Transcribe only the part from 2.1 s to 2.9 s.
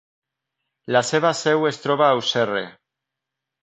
Auxerre.